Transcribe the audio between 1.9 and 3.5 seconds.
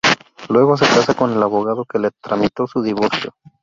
le tramitó su divorcio.